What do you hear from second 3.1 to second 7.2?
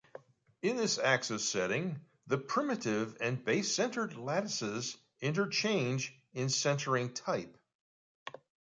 and base-centered lattices interchange in centering